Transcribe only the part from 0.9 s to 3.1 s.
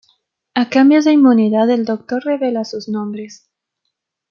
de inmunidad el doctor revela sus